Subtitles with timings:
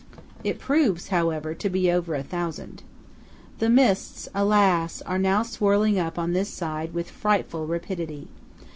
[0.43, 2.81] It proves, however, to be over a thousand.
[3.59, 5.03] The mists, alas!
[5.03, 8.27] are now swirling up on this side with frightful rapidity.